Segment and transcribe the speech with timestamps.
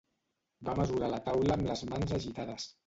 [0.69, 2.71] Va mesurar la taula amb les mans agitades.